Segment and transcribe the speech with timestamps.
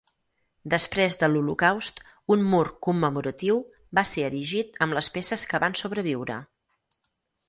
[0.73, 1.99] Després de l'Holocaust,
[2.35, 3.59] un mur commemoratiu
[3.99, 6.39] va ser erigit amb les peces que van sobreviure.